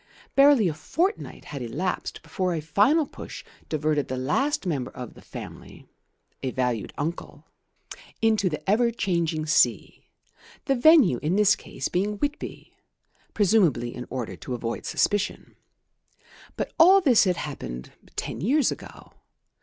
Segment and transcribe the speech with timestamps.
[0.33, 5.21] Barely a fortnight had elapsed before a final push diverted the last member of the
[5.21, 5.85] family
[6.41, 7.45] (a valued uncle)
[8.19, 10.09] into the ever changing sea,
[10.65, 12.73] the venue in this case being Whitby,
[13.35, 15.55] presumably in order to avoid suspicion.
[16.57, 19.11] But all this had happened ten years ago.